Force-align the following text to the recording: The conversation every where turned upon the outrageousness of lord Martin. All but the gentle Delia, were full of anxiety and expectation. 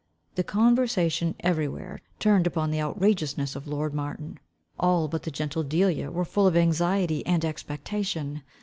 The 0.33 0.43
conversation 0.43 1.35
every 1.41 1.67
where 1.67 2.01
turned 2.17 2.47
upon 2.47 2.71
the 2.71 2.81
outrageousness 2.81 3.55
of 3.55 3.67
lord 3.67 3.93
Martin. 3.93 4.39
All 4.79 5.07
but 5.07 5.21
the 5.21 5.29
gentle 5.29 5.61
Delia, 5.61 6.09
were 6.09 6.25
full 6.25 6.47
of 6.47 6.57
anxiety 6.57 7.23
and 7.27 7.45
expectation. 7.45 8.41